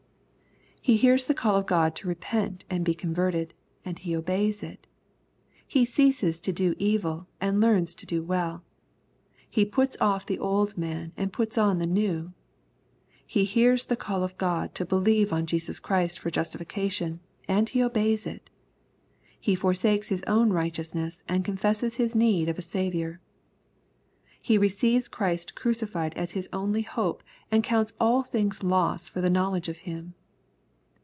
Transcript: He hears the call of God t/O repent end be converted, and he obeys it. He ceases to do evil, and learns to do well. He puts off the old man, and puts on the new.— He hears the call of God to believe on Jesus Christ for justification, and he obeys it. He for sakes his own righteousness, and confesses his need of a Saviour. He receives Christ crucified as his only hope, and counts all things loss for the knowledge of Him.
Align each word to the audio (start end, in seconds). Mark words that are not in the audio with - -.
He 0.83 0.97
hears 0.97 1.27
the 1.27 1.35
call 1.35 1.57
of 1.57 1.67
God 1.67 1.93
t/O 1.95 2.07
repent 2.09 2.65
end 2.67 2.83
be 2.85 2.95
converted, 2.95 3.53
and 3.85 3.99
he 3.99 4.15
obeys 4.15 4.63
it. 4.63 4.87
He 5.67 5.85
ceases 5.85 6.39
to 6.39 6.51
do 6.51 6.73
evil, 6.79 7.27
and 7.39 7.61
learns 7.61 7.93
to 7.93 8.07
do 8.07 8.23
well. 8.23 8.63
He 9.47 9.63
puts 9.63 9.95
off 10.01 10.25
the 10.25 10.39
old 10.39 10.79
man, 10.79 11.11
and 11.15 11.31
puts 11.31 11.55
on 11.55 11.77
the 11.77 11.85
new.— 11.85 12.33
He 13.35 13.45
hears 13.45 13.85
the 13.85 13.95
call 13.95 14.23
of 14.23 14.35
God 14.39 14.73
to 14.73 14.83
believe 14.83 15.31
on 15.31 15.45
Jesus 15.45 15.79
Christ 15.79 16.17
for 16.17 16.31
justification, 16.31 17.19
and 17.47 17.69
he 17.69 17.83
obeys 17.83 18.25
it. 18.25 18.49
He 19.39 19.53
for 19.53 19.75
sakes 19.75 20.09
his 20.09 20.23
own 20.23 20.49
righteousness, 20.51 21.23
and 21.27 21.45
confesses 21.45 21.97
his 21.97 22.15
need 22.15 22.49
of 22.49 22.57
a 22.57 22.63
Saviour. 22.63 23.21
He 24.41 24.57
receives 24.57 25.07
Christ 25.07 25.53
crucified 25.53 26.13
as 26.15 26.31
his 26.31 26.49
only 26.51 26.81
hope, 26.81 27.21
and 27.51 27.63
counts 27.63 27.93
all 27.99 28.23
things 28.23 28.63
loss 28.63 29.07
for 29.07 29.21
the 29.21 29.29
knowledge 29.29 29.69
of 29.69 29.77
Him. 29.77 30.15